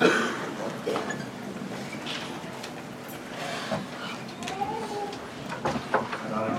Uh, 0.00 0.08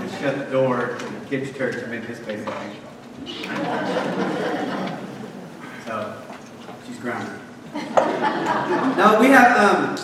just 0.03 0.21
shut 0.21 0.37
the 0.37 0.45
door 0.51 0.95
to 0.99 1.05
the 1.05 1.25
kids' 1.25 1.57
church 1.57 1.75
make 1.87 2.05
this 2.05 2.19
like 2.45 2.71
So, 5.87 6.21
she's 6.85 6.99
grounded. 6.99 7.39
no, 7.73 9.17
we 9.19 9.27
have, 9.27 9.57
um, 9.57 9.97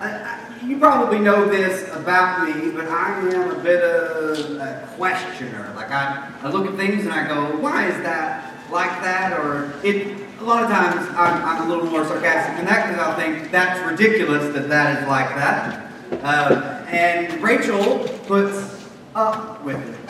I, 0.00 0.08
I, 0.08 0.40
you 0.66 0.78
probably 0.78 1.20
know 1.20 1.48
this 1.48 1.88
about 1.94 2.48
me, 2.48 2.72
but 2.72 2.88
I 2.88 3.20
am 3.32 3.50
a 3.50 3.62
bit 3.62 3.84
of 3.84 4.56
a 4.56 4.88
questioner. 4.96 5.72
Like, 5.76 5.92
I, 5.92 6.32
I 6.42 6.50
look 6.50 6.66
at 6.66 6.74
things 6.74 7.04
and 7.04 7.12
I 7.12 7.28
go, 7.28 7.56
why 7.58 7.86
is 7.86 8.02
that 8.02 8.52
like 8.72 9.00
that? 9.02 9.38
Or 9.38 9.72
it, 9.84 10.21
a 10.42 10.44
lot 10.44 10.64
of 10.64 10.70
times 10.70 11.08
I'm, 11.10 11.44
I'm 11.44 11.70
a 11.70 11.72
little 11.72 11.88
more 11.88 12.04
sarcastic 12.04 12.56
than 12.56 12.66
that 12.66 12.88
because 12.88 13.06
I 13.06 13.14
think 13.14 13.52
that's 13.52 13.78
ridiculous 13.88 14.52
that 14.54 14.68
that 14.68 15.00
is 15.00 15.08
like 15.08 15.28
that. 15.36 15.92
Uh, 16.24 16.84
and 16.88 17.40
Rachel 17.40 18.08
puts 18.26 18.84
up 19.14 19.62
with 19.64 19.78
it. 19.88 20.00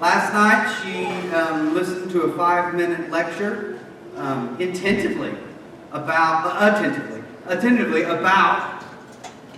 Last 0.00 0.34
night 0.34 0.82
she 0.82 1.06
um, 1.34 1.72
listened 1.72 2.10
to 2.10 2.22
a 2.22 2.36
five-minute 2.36 3.10
lecture 3.10 3.80
um, 4.16 4.54
attentively 4.60 5.34
about, 5.92 6.44
uh, 6.44 6.76
attentively, 6.76 7.22
attentively 7.46 8.02
about 8.02 8.82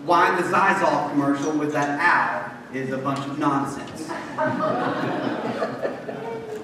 why 0.04 0.40
the 0.40 0.46
Xyzal 0.46 1.10
commercial 1.10 1.50
with 1.50 1.72
that 1.72 1.98
owl 1.98 2.48
is 2.72 2.92
a 2.92 2.98
bunch 2.98 3.18
of 3.26 3.40
nonsense. 3.40 4.08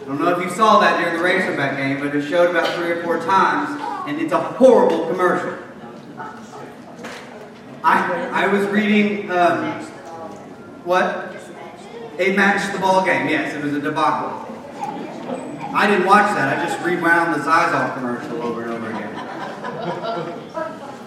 I 0.02 0.04
don't 0.04 0.20
know 0.20 0.36
if 0.36 0.42
you 0.42 0.50
saw 0.50 0.80
that 0.80 0.98
during 0.98 1.16
the 1.16 1.22
Razorback 1.22 1.76
game, 1.76 2.00
but 2.00 2.12
it 2.14 2.28
showed 2.28 2.50
about 2.50 2.66
three 2.74 2.90
or 2.90 3.02
four 3.04 3.20
times, 3.20 3.80
and 4.08 4.20
it's 4.20 4.32
a 4.32 4.38
horrible 4.40 5.06
commercial. 5.06 5.56
I, 7.84 8.28
I 8.32 8.46
was 8.48 8.66
reading, 8.68 9.30
um, 9.30 9.80
what? 10.84 11.36
It 12.18 12.34
matched 12.36 12.72
the 12.72 12.80
ball 12.80 13.04
game, 13.04 13.28
yes, 13.28 13.54
it 13.54 13.62
was 13.62 13.74
a 13.74 13.80
debacle. 13.80 14.48
I 15.72 15.86
didn't 15.86 16.06
watch 16.06 16.34
that, 16.34 16.58
I 16.58 16.64
just 16.64 16.84
rewound 16.84 17.34
the 17.34 17.44
Xyzal 17.44 17.94
commercial 17.94 18.42
over 18.42 18.62
and 18.62 18.72
over 18.72 18.90
again. 18.90 19.14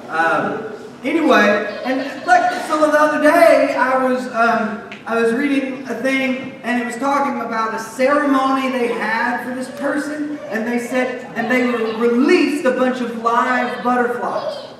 Um, 0.09 0.74
anyway, 1.05 1.81
and 1.85 2.25
like 2.25 2.51
so 2.67 2.91
the 2.91 2.99
other 2.99 3.21
day, 3.21 3.75
I 3.75 4.03
was 4.03 4.27
um, 4.27 4.89
I 5.05 5.21
was 5.21 5.33
reading 5.33 5.87
a 5.87 5.95
thing, 6.01 6.53
and 6.63 6.81
it 6.81 6.85
was 6.85 6.97
talking 6.97 7.39
about 7.41 7.75
a 7.75 7.79
ceremony 7.79 8.71
they 8.71 8.87
had 8.87 9.43
for 9.45 9.53
this 9.53 9.69
person, 9.79 10.39
and 10.49 10.67
they 10.67 10.79
said, 10.79 11.31
and 11.35 11.49
they 11.49 11.63
released 11.99 12.65
a 12.65 12.71
bunch 12.71 13.01
of 13.01 13.21
live 13.21 13.83
butterflies, 13.83 14.73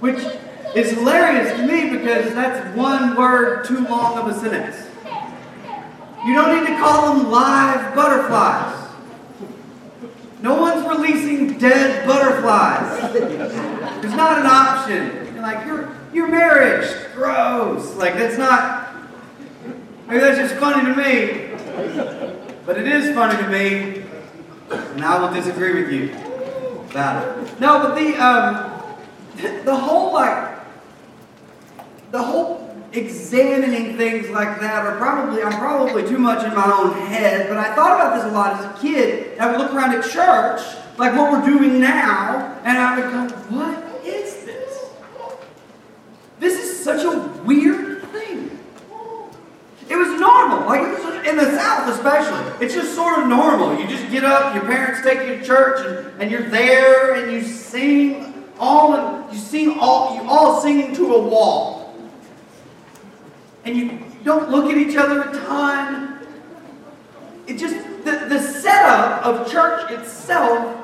which 0.00 0.22
is 0.76 0.92
hilarious 0.92 1.56
to 1.56 1.66
me 1.66 1.96
because 1.96 2.34
that's 2.34 2.76
one 2.76 3.16
word 3.16 3.64
too 3.64 3.80
long 3.86 4.18
of 4.18 4.28
a 4.28 4.38
sentence. 4.38 4.86
You 6.26 6.34
don't 6.34 6.60
need 6.60 6.70
to 6.70 6.78
call 6.78 7.14
them 7.14 7.30
live 7.30 7.94
butterflies. 7.94 8.76
No 10.42 10.60
one's 10.60 10.86
releasing 10.86 11.58
dead 11.58 12.06
butterflies. 12.06 13.14
It's 14.04 14.14
not 14.14 14.38
an 14.38 14.46
option. 14.46 15.19
Like, 15.40 15.66
your, 15.66 15.90
your 16.12 16.28
marriage, 16.28 16.88
gross. 17.14 17.94
Like, 17.96 18.14
that's 18.14 18.36
not, 18.36 18.94
maybe 20.06 20.20
that's 20.20 20.38
just 20.38 20.54
funny 20.56 20.84
to 20.84 20.94
me. 20.96 21.46
But 22.66 22.78
it 22.78 22.86
is 22.86 23.14
funny 23.14 23.36
to 23.42 23.48
me, 23.48 24.04
and 24.70 25.04
I 25.04 25.18
will 25.18 25.32
disagree 25.32 25.82
with 25.82 25.92
you 25.92 26.12
about 26.90 27.26
it. 27.26 27.60
No, 27.60 27.78
but 27.80 27.94
the, 27.94 28.14
um, 28.16 29.64
the 29.64 29.74
whole, 29.74 30.12
like, 30.12 30.58
the 32.10 32.22
whole 32.22 32.76
examining 32.92 33.96
things 33.96 34.28
like 34.30 34.60
that 34.60 34.84
are 34.84 34.96
probably, 34.98 35.42
I'm 35.42 35.58
probably 35.58 36.02
too 36.06 36.18
much 36.18 36.44
in 36.44 36.54
my 36.54 36.70
own 36.70 36.92
head, 37.06 37.48
but 37.48 37.56
I 37.56 37.74
thought 37.74 37.96
about 37.96 38.16
this 38.16 38.24
a 38.24 38.34
lot 38.34 38.60
as 38.60 38.64
a 38.66 38.80
kid. 38.80 39.38
I 39.38 39.50
would 39.50 39.58
look 39.58 39.72
around 39.72 39.94
at 39.94 40.04
church, 40.04 40.60
like 40.98 41.16
what 41.16 41.32
we're 41.32 41.46
doing 41.46 41.80
now, 41.80 42.58
and 42.64 42.76
I 42.78 43.00
would 43.00 43.10
go, 43.10 43.36
what 43.56 44.04
is 44.04 44.44
this? 44.44 44.90
This 46.40 46.58
is 46.58 46.84
such 46.84 47.04
a 47.04 47.42
weird 47.44 48.02
thing. 48.10 48.58
It 49.88 49.96
was 49.96 50.20
normal, 50.20 50.66
like 50.66 50.82
it 50.82 51.04
was 51.04 51.26
in 51.26 51.36
the 51.36 51.56
South 51.56 51.88
especially. 51.88 52.49
It's 52.60 52.74
just 52.74 52.94
sort 52.94 53.18
of 53.18 53.28
normal. 53.28 53.78
You 53.78 53.86
just 53.86 54.10
get 54.10 54.24
up, 54.24 54.54
your 54.54 54.64
parents 54.64 55.02
take 55.02 55.26
you 55.28 55.38
to 55.38 55.44
church, 55.44 55.86
and, 55.86 56.22
and 56.22 56.30
you're 56.30 56.48
there, 56.48 57.14
and 57.14 57.32
you 57.32 57.42
sing 57.42 58.44
all, 58.58 58.94
and 58.94 59.32
you 59.32 59.38
sing 59.38 59.78
all, 59.78 60.14
you 60.14 60.28
all 60.28 60.60
singing 60.60 60.94
to 60.96 61.14
a 61.14 61.22
wall 61.22 61.80
and 63.64 63.76
you 63.76 63.98
don't 64.24 64.50
look 64.50 64.70
at 64.70 64.76
each 64.76 64.96
other 64.96 65.22
a 65.22 65.32
ton. 65.32 66.18
It 67.46 67.58
just, 67.58 67.74
the, 68.04 68.26
the 68.28 68.40
setup 68.40 69.24
of 69.24 69.50
church 69.50 69.90
itself 69.90 70.76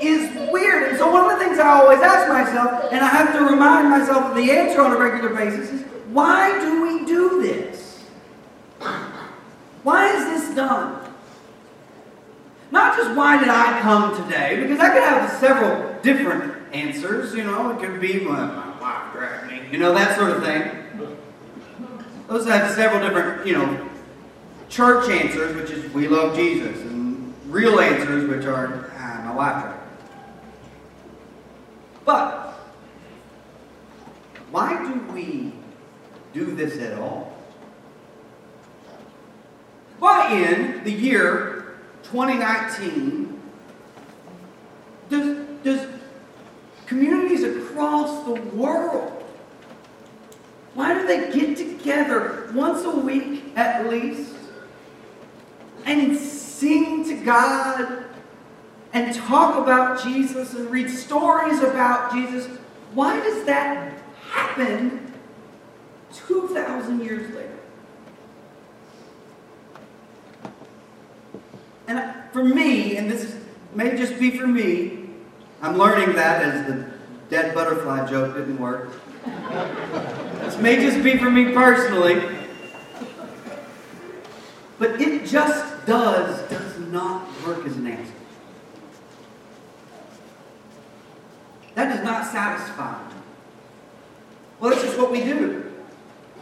is 0.00 0.50
weird. 0.50 0.90
And 0.90 0.98
so 0.98 1.10
one 1.10 1.30
of 1.30 1.38
the 1.38 1.44
things 1.44 1.58
I 1.58 1.80
always 1.80 2.00
ask 2.00 2.28
myself, 2.28 2.92
and 2.92 3.04
I 3.04 3.08
have 3.08 3.32
to 3.34 3.44
remind 3.44 3.90
myself 3.90 4.26
of 4.26 4.36
the 4.36 4.50
answer 4.50 4.82
on 4.82 4.92
a 4.92 4.98
regular 4.98 5.34
basis, 5.34 5.70
is 5.70 5.82
why 6.10 6.58
do 6.60 6.82
we 6.82 7.06
do 7.06 7.42
this? 7.42 7.85
Why 9.86 10.12
is 10.16 10.24
this 10.24 10.56
done? 10.56 10.98
Not 12.72 12.96
just 12.96 13.16
why 13.16 13.38
did 13.38 13.46
I 13.48 13.80
come 13.82 14.20
today, 14.20 14.58
because 14.60 14.80
I 14.80 14.88
could 14.88 15.02
have 15.04 15.30
several 15.38 16.02
different 16.02 16.74
answers. 16.74 17.32
You 17.36 17.44
know, 17.44 17.70
it 17.70 17.78
could 17.78 18.00
be 18.00 18.18
my, 18.18 18.46
my 18.46 18.80
wife 18.80 19.12
dragged 19.12 19.48
me, 19.48 19.62
you 19.70 19.78
know, 19.78 19.94
that 19.94 20.18
sort 20.18 20.32
of 20.32 20.42
thing. 20.42 21.08
Those 22.26 22.48
have 22.48 22.68
several 22.74 23.00
different, 23.00 23.46
you 23.46 23.52
know, 23.52 23.88
church 24.68 25.08
answers, 25.08 25.54
which 25.54 25.70
is 25.70 25.94
we 25.94 26.08
love 26.08 26.34
Jesus, 26.34 26.80
and 26.80 27.32
real 27.46 27.78
answers, 27.78 28.28
which 28.28 28.44
are 28.44 28.90
ah, 28.98 29.22
my 29.24 29.34
wife 29.36 29.62
tried. 29.62 29.80
But 32.04 32.54
why 34.50 34.82
do 34.82 35.12
we 35.12 35.52
do 36.34 36.56
this 36.56 36.76
at 36.80 36.98
all? 36.98 37.35
Why 39.98 40.32
in 40.32 40.84
the 40.84 40.92
year 40.92 41.76
2019 42.04 43.40
does, 45.08 45.46
does 45.64 45.86
communities 46.86 47.42
across 47.42 48.24
the 48.24 48.34
world 48.56 49.16
why 50.76 50.92
do 50.92 51.06
they 51.06 51.32
get 51.32 51.56
together 51.56 52.50
once 52.54 52.84
a 52.84 52.90
week 52.90 53.56
at 53.56 53.88
least 53.88 54.34
and 55.86 56.14
sing 56.14 57.02
to 57.04 57.24
God 57.24 58.04
and 58.92 59.14
talk 59.14 59.56
about 59.56 60.02
Jesus 60.04 60.52
and 60.52 60.70
read 60.70 60.90
stories 60.90 61.60
about 61.60 62.12
Jesus? 62.12 62.46
Why 62.92 63.18
does 63.20 63.46
that 63.46 63.94
happen 64.28 65.14
2,000 66.12 67.02
years 67.02 67.34
later? 67.34 67.55
And 71.88 72.14
for 72.32 72.42
me, 72.42 72.96
and 72.96 73.10
this 73.10 73.36
may 73.74 73.96
just 73.96 74.18
be 74.18 74.36
for 74.36 74.46
me, 74.46 75.08
I'm 75.62 75.78
learning 75.78 76.16
that 76.16 76.42
as 76.42 76.66
the 76.66 76.90
dead 77.30 77.54
butterfly 77.54 78.08
joke 78.08 78.34
didn't 78.34 78.58
work. 78.58 78.92
This 80.40 80.58
may 80.58 80.76
just 80.76 81.02
be 81.02 81.16
for 81.16 81.30
me 81.30 81.52
personally. 81.52 82.22
But 84.78 85.00
it 85.00 85.26
just 85.26 85.86
does, 85.86 86.48
does 86.50 86.78
not 86.90 87.26
work 87.46 87.64
as 87.64 87.76
an 87.76 87.86
answer. 87.86 88.12
That 91.74 91.94
does 91.94 92.04
not 92.04 92.26
satisfy 92.26 92.92
me. 93.08 93.14
Well, 94.60 94.70
that's 94.70 94.82
just 94.82 94.98
what 94.98 95.10
we 95.10 95.22
do. 95.22 95.72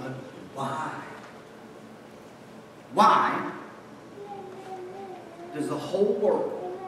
But 0.00 0.12
why? 0.54 0.92
Why 2.92 3.52
does 5.54 5.68
the 5.68 5.78
whole 5.78 6.14
world, 6.14 6.78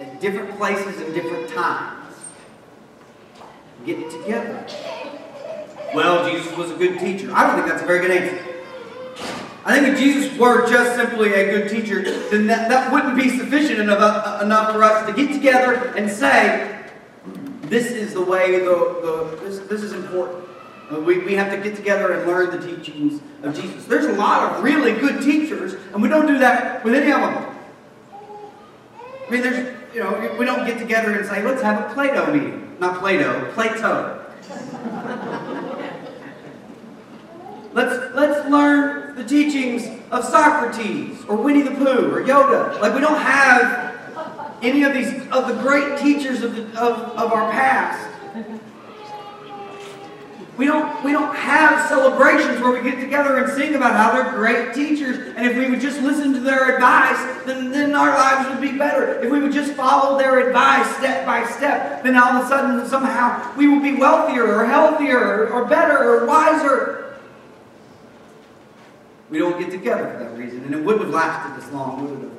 at 0.00 0.20
different 0.20 0.56
places 0.56 1.00
and 1.00 1.14
different 1.14 1.48
times, 1.48 2.14
get 3.86 4.10
together. 4.10 4.66
Well, 5.94 6.30
Jesus 6.30 6.56
was 6.56 6.70
a 6.70 6.76
good 6.76 6.98
teacher. 6.98 7.32
I 7.32 7.46
don't 7.46 7.56
think 7.56 7.68
that's 7.68 7.82
a 7.82 7.86
very 7.86 8.00
good 8.00 8.10
answer. 8.10 8.44
I 9.64 9.78
think 9.78 9.94
if 9.94 9.98
Jesus 9.98 10.38
were 10.38 10.68
just 10.68 10.96
simply 10.96 11.32
a 11.32 11.50
good 11.50 11.70
teacher, 11.70 12.02
then 12.30 12.46
that, 12.48 12.68
that 12.68 12.92
wouldn't 12.92 13.16
be 13.16 13.30
sufficient 13.30 13.80
enough, 13.80 14.00
uh, 14.00 14.44
enough 14.44 14.72
for 14.72 14.82
us 14.82 15.06
to 15.06 15.12
get 15.14 15.32
together 15.32 15.94
and 15.96 16.10
say, 16.10 16.84
this 17.62 17.90
is 17.90 18.12
the 18.12 18.22
way, 18.22 18.58
the, 18.58 18.64
the, 18.64 19.38
this, 19.42 19.60
this 19.60 19.82
is 19.82 19.92
important. 19.92 20.43
We, 20.90 21.18
we 21.18 21.34
have 21.34 21.50
to 21.50 21.56
get 21.56 21.76
together 21.76 22.12
and 22.12 22.26
learn 22.26 22.50
the 22.50 22.66
teachings 22.66 23.20
of 23.42 23.54
Jesus. 23.54 23.84
There's 23.86 24.04
a 24.04 24.12
lot 24.12 24.52
of 24.52 24.62
really 24.62 24.92
good 24.92 25.22
teachers, 25.22 25.74
and 25.92 26.02
we 26.02 26.08
don't 26.08 26.26
do 26.26 26.38
that 26.38 26.84
with 26.84 26.94
any 26.94 27.10
of 27.10 27.20
them. 27.20 27.56
I 29.26 29.30
mean, 29.30 29.42
there's, 29.42 29.74
you 29.94 30.00
know, 30.00 30.36
we 30.38 30.44
don't 30.44 30.66
get 30.66 30.78
together 30.78 31.12
and 31.12 31.26
say, 31.26 31.42
let's 31.42 31.62
have 31.62 31.90
a 31.90 31.94
Plato 31.94 32.32
meeting. 32.32 32.76
not 32.78 33.00
Plato, 33.00 33.50
Plato. 33.52 34.20
let's, 37.72 38.14
let's 38.14 38.48
learn 38.50 39.16
the 39.16 39.24
teachings 39.24 39.86
of 40.10 40.24
Socrates 40.24 41.24
or 41.28 41.36
Winnie 41.36 41.62
the 41.62 41.70
Pooh 41.70 42.14
or 42.14 42.22
Yoda. 42.22 42.78
Like 42.80 42.94
we 42.94 43.00
don't 43.00 43.20
have 43.20 43.94
any 44.62 44.82
of 44.82 44.92
these 44.92 45.12
of 45.28 45.48
the 45.48 45.54
great 45.62 45.98
teachers 45.98 46.42
of, 46.42 46.54
the, 46.54 46.62
of, 46.80 46.98
of 47.16 47.32
our 47.32 47.50
past. 47.50 48.13
We 50.56 50.66
don't, 50.66 51.04
we 51.04 51.10
don't 51.10 51.34
have 51.34 51.88
celebrations 51.88 52.60
where 52.60 52.70
we 52.70 52.88
get 52.88 53.00
together 53.00 53.38
and 53.38 53.52
sing 53.52 53.74
about 53.74 53.94
how 53.94 54.12
they're 54.12 54.32
great 54.32 54.72
teachers. 54.72 55.34
And 55.36 55.46
if 55.46 55.56
we 55.56 55.68
would 55.68 55.80
just 55.80 56.00
listen 56.00 56.32
to 56.32 56.40
their 56.40 56.76
advice, 56.76 57.44
then, 57.44 57.72
then 57.72 57.92
our 57.94 58.10
lives 58.10 58.48
would 58.50 58.60
be 58.60 58.78
better. 58.78 59.20
If 59.20 59.32
we 59.32 59.40
would 59.40 59.52
just 59.52 59.72
follow 59.72 60.16
their 60.16 60.46
advice 60.46 60.88
step 60.96 61.26
by 61.26 61.44
step, 61.46 62.04
then 62.04 62.16
all 62.16 62.36
of 62.36 62.44
a 62.44 62.48
sudden, 62.48 62.86
somehow, 62.86 63.56
we 63.56 63.66
will 63.66 63.82
be 63.82 63.94
wealthier 63.94 64.44
or 64.44 64.64
healthier 64.64 65.48
or 65.48 65.64
better 65.64 65.98
or 65.98 66.26
wiser. 66.26 67.16
We 69.30 69.38
don't 69.38 69.58
get 69.58 69.72
together 69.72 70.08
for 70.08 70.18
that 70.22 70.38
reason. 70.38 70.62
And 70.64 70.74
it 70.74 70.84
wouldn't 70.84 71.06
have 71.06 71.14
lasted 71.14 71.60
this 71.60 71.72
long, 71.72 72.08
would 72.08 72.30
it? 72.30 72.32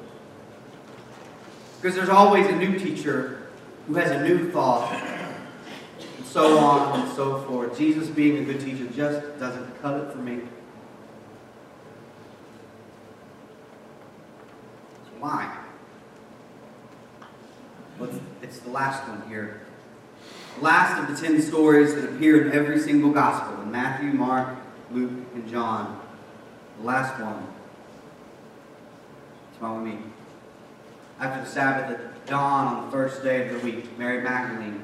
Because 1.81 1.95
there's 1.97 2.09
always 2.09 2.47
a 2.47 2.55
new 2.55 2.79
teacher 2.79 3.49
who 3.87 3.95
has 3.95 4.09
a 4.09 4.23
new 4.23 4.51
thought 4.51 4.89
so 6.35 6.57
on 6.57 6.99
and 6.99 7.13
so 7.13 7.39
forth. 7.43 7.77
Jesus 7.77 8.09
being 8.09 8.39
a 8.39 8.43
good 8.43 8.59
teacher 8.59 8.85
just 8.87 9.39
doesn't 9.39 9.81
cut 9.81 10.01
it 10.01 10.11
for 10.11 10.17
me. 10.17 10.41
Why? 15.17 15.57
Well, 17.97 18.09
it's 18.41 18.59
the 18.59 18.69
last 18.69 19.07
one 19.07 19.23
here. 19.29 19.61
The 20.57 20.65
last 20.65 21.09
of 21.09 21.15
the 21.15 21.25
ten 21.25 21.41
stories 21.41 21.95
that 21.95 22.03
appear 22.03 22.45
in 22.45 22.51
every 22.51 22.81
single 22.81 23.11
gospel 23.11 23.61
in 23.61 23.71
Matthew, 23.71 24.09
Mark, 24.09 24.57
Luke, 24.91 25.13
and 25.35 25.49
John. 25.49 26.01
The 26.79 26.85
last 26.85 27.17
one. 27.17 27.47
Smile 29.57 29.77
with 29.77 29.93
me. 29.93 29.99
After 31.17 31.45
the 31.45 31.49
Sabbath 31.49 31.97
at 31.97 32.25
dawn 32.25 32.75
on 32.75 32.85
the 32.85 32.91
first 32.91 33.23
day 33.23 33.47
of 33.47 33.53
the 33.53 33.59
week, 33.71 33.97
Mary 33.97 34.21
Magdalene 34.21 34.83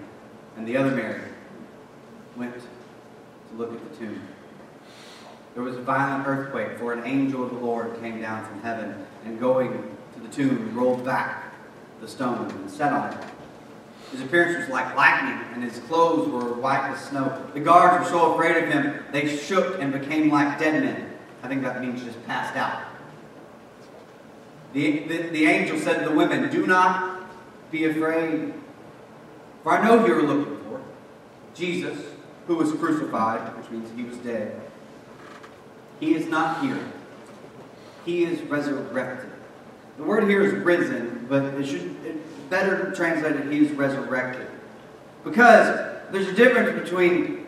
and 0.55 0.65
the 0.65 0.77
other 0.77 0.91
Mary 0.91 1.30
went 2.35 2.53
to 2.53 3.57
look 3.57 3.73
at 3.73 3.91
the 3.91 3.97
tomb. 3.97 4.21
There 5.53 5.63
was 5.63 5.75
a 5.75 5.81
violent 5.81 6.27
earthquake, 6.27 6.77
for 6.77 6.93
an 6.93 7.05
angel 7.05 7.43
of 7.43 7.51
the 7.51 7.59
Lord 7.59 7.99
came 7.99 8.21
down 8.21 8.45
from 8.45 8.61
heaven, 8.61 9.05
and 9.25 9.39
going 9.39 9.71
to 10.13 10.19
the 10.21 10.29
tomb, 10.29 10.73
rolled 10.75 11.03
back 11.03 11.53
the 11.99 12.07
stone 12.07 12.49
and 12.49 12.69
sat 12.69 12.93
on 12.93 13.13
it. 13.13 13.25
His 14.11 14.21
appearance 14.21 14.57
was 14.57 14.69
like 14.69 14.95
lightning, 14.95 15.39
and 15.53 15.63
his 15.63 15.79
clothes 15.79 16.29
were 16.29 16.53
white 16.53 16.91
as 16.91 17.05
snow. 17.05 17.45
The 17.53 17.59
guards 17.59 18.03
were 18.03 18.09
so 18.09 18.33
afraid 18.33 18.63
of 18.63 18.69
him, 18.69 19.03
they 19.11 19.37
shook 19.37 19.81
and 19.81 19.91
became 19.91 20.29
like 20.29 20.57
dead 20.57 20.83
men. 20.83 21.13
I 21.43 21.47
think 21.47 21.63
that 21.63 21.81
means 21.81 22.03
just 22.03 22.25
passed 22.27 22.55
out. 22.55 22.83
The, 24.73 24.99
the, 24.99 25.17
the 25.29 25.45
angel 25.45 25.77
said 25.79 25.99
to 25.99 26.09
the 26.09 26.15
women, 26.15 26.49
Do 26.49 26.65
not 26.65 27.29
be 27.71 27.85
afraid, 27.85 28.53
for 29.63 29.77
I 29.77 29.85
know 29.85 29.99
who 29.99 30.07
you're 30.07 30.23
looking 30.23 30.57
for 30.63 30.81
Jesus 31.53 32.10
who 32.47 32.55
was 32.55 32.71
crucified, 32.73 33.55
which 33.57 33.69
means 33.69 33.89
he 33.95 34.03
was 34.03 34.17
dead. 34.19 34.59
He 35.99 36.15
is 36.15 36.27
not 36.27 36.63
here. 36.63 36.83
He 38.05 38.23
is 38.23 38.41
resurrected. 38.43 39.29
The 39.97 40.03
word 40.03 40.27
here 40.27 40.41
is 40.41 40.53
risen, 40.53 41.27
but 41.29 41.43
it 41.43 41.65
should 41.65 41.95
it 42.05 42.49
better 42.49 42.91
translated 42.93 43.51
he 43.51 43.65
is 43.65 43.71
resurrected. 43.71 44.47
Because 45.23 45.99
there's 46.11 46.27
a 46.27 46.33
difference 46.33 46.81
between 46.81 47.45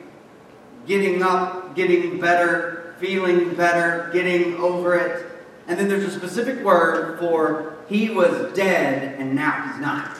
getting 0.85 1.23
up, 1.23 1.75
getting 1.75 2.19
better, 2.19 2.95
feeling 2.99 3.55
better, 3.55 4.09
getting 4.13 4.55
over 4.57 4.95
it, 4.95 5.25
and 5.67 5.79
then 5.79 5.87
there's 5.87 6.03
a 6.03 6.11
specific 6.11 6.63
word 6.63 7.19
for 7.19 7.75
he 7.87 8.09
was 8.09 8.53
dead 8.53 9.19
and 9.19 9.35
now 9.35 9.71
he's 9.71 9.81
not. 9.81 10.17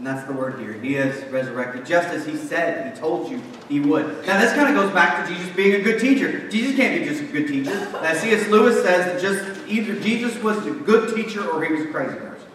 And 0.00 0.06
that's 0.06 0.26
the 0.26 0.32
word 0.32 0.58
here. 0.58 0.72
He 0.72 0.96
is 0.96 1.30
resurrected, 1.30 1.84
just 1.84 2.08
as 2.08 2.24
he 2.24 2.34
said, 2.34 2.94
he 2.94 2.98
told 2.98 3.30
you 3.30 3.38
he 3.68 3.80
would. 3.80 4.26
Now, 4.26 4.40
this 4.40 4.54
kind 4.54 4.74
of 4.74 4.82
goes 4.82 4.90
back 4.94 5.22
to 5.22 5.30
Jesus 5.30 5.54
being 5.54 5.78
a 5.78 5.84
good 5.84 6.00
teacher. 6.00 6.48
Jesus 6.48 6.74
can't 6.74 6.98
be 6.98 7.06
just 7.06 7.20
a 7.20 7.26
good 7.26 7.46
teacher. 7.46 7.70
As 8.00 8.18
C.S. 8.22 8.48
Lewis 8.48 8.82
says 8.82 9.04
that 9.04 9.20
just 9.20 9.60
either 9.68 10.00
Jesus 10.00 10.42
was 10.42 10.66
a 10.66 10.70
good 10.70 11.14
teacher 11.14 11.46
or 11.46 11.62
he 11.66 11.74
was 11.74 11.82
a 11.82 11.88
crazy 11.88 12.16
person. 12.16 12.48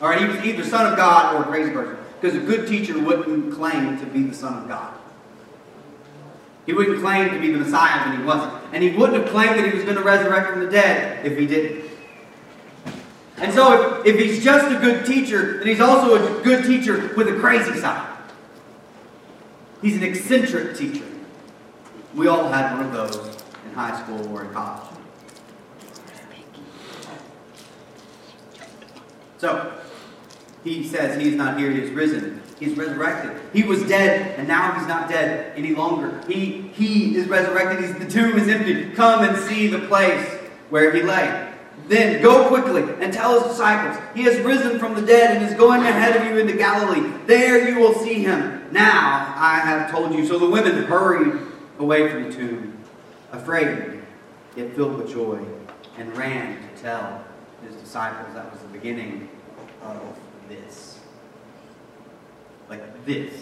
All 0.00 0.10
right, 0.10 0.20
he 0.20 0.26
was 0.26 0.36
either 0.44 0.62
son 0.62 0.92
of 0.92 0.96
God 0.96 1.34
or 1.34 1.42
a 1.42 1.46
crazy 1.46 1.72
person. 1.72 1.96
Because 2.20 2.36
a 2.36 2.46
good 2.46 2.68
teacher 2.68 2.96
wouldn't 2.96 3.52
claim 3.52 3.98
to 3.98 4.06
be 4.06 4.22
the 4.22 4.34
son 4.36 4.62
of 4.62 4.68
God. 4.68 4.94
He 6.66 6.72
wouldn't 6.72 7.00
claim 7.00 7.30
to 7.30 7.40
be 7.40 7.50
the 7.50 7.58
Messiah 7.58 8.08
when 8.08 8.20
he 8.20 8.24
wasn't. 8.24 8.62
And 8.72 8.84
he 8.84 8.90
wouldn't 8.90 9.20
have 9.20 9.32
claimed 9.32 9.58
that 9.58 9.68
he 9.68 9.74
was 9.74 9.82
going 9.82 9.96
to 9.96 10.04
resurrect 10.04 10.50
from 10.50 10.60
the 10.60 10.70
dead 10.70 11.26
if 11.26 11.36
he 11.36 11.48
didn't. 11.48 11.90
And 13.42 13.52
so 13.52 14.00
if, 14.00 14.06
if 14.06 14.20
he's 14.20 14.44
just 14.44 14.70
a 14.70 14.78
good 14.78 15.04
teacher, 15.04 15.58
then 15.58 15.66
he's 15.66 15.80
also 15.80 16.14
a 16.14 16.42
good 16.42 16.64
teacher 16.64 17.12
with 17.16 17.26
a 17.26 17.38
crazy 17.40 17.76
side. 17.78 18.08
He's 19.82 19.96
an 19.96 20.04
eccentric 20.04 20.76
teacher. 20.76 21.04
We 22.14 22.28
all 22.28 22.48
had 22.48 22.76
one 22.76 22.86
of 22.86 22.92
those 22.92 23.42
in 23.66 23.74
high 23.74 24.00
school 24.00 24.28
or 24.32 24.44
in 24.44 24.52
college. 24.52 24.88
So, 29.38 29.76
he 30.62 30.86
says 30.86 31.20
he's 31.20 31.34
not 31.34 31.58
here, 31.58 31.72
he's 31.72 31.90
risen. 31.90 32.40
He's 32.60 32.76
resurrected. 32.76 33.40
He 33.52 33.64
was 33.64 33.82
dead, 33.88 34.38
and 34.38 34.46
now 34.46 34.78
he's 34.78 34.86
not 34.86 35.08
dead 35.08 35.58
any 35.58 35.74
longer. 35.74 36.22
He, 36.28 36.70
he 36.74 37.16
is 37.16 37.26
resurrected. 37.26 37.84
He's, 37.84 37.98
the 37.98 38.08
tomb 38.08 38.38
is 38.38 38.46
empty. 38.46 38.92
Come 38.92 39.24
and 39.24 39.36
see 39.36 39.66
the 39.66 39.80
place 39.80 40.24
where 40.70 40.94
he 40.94 41.02
lay. 41.02 41.52
Then 41.88 42.22
go 42.22 42.48
quickly 42.48 42.82
and 43.00 43.12
tell 43.12 43.40
his 43.40 43.50
disciples, 43.50 44.02
He 44.14 44.22
has 44.22 44.38
risen 44.40 44.78
from 44.78 44.94
the 44.94 45.02
dead 45.02 45.36
and 45.36 45.44
is 45.44 45.54
going 45.54 45.82
ahead 45.82 46.16
of 46.16 46.24
you 46.24 46.38
into 46.38 46.56
Galilee. 46.56 47.12
There 47.26 47.68
you 47.68 47.80
will 47.80 47.94
see 47.94 48.22
him. 48.22 48.66
Now 48.70 49.34
I 49.36 49.58
have 49.58 49.90
told 49.90 50.14
you. 50.14 50.26
So 50.26 50.38
the 50.38 50.48
women 50.48 50.84
hurried 50.84 51.40
away 51.78 52.10
from 52.10 52.24
the 52.24 52.32
tomb, 52.32 52.78
afraid, 53.32 54.02
yet 54.56 54.74
filled 54.74 54.96
with 54.96 55.10
joy, 55.12 55.44
and 55.98 56.16
ran 56.16 56.56
to 56.56 56.82
tell 56.82 57.24
his 57.66 57.74
disciples. 57.76 58.32
That 58.34 58.50
was 58.50 58.60
the 58.62 58.68
beginning 58.68 59.28
of 59.82 60.18
this. 60.48 61.00
Like 62.68 63.04
this. 63.04 63.32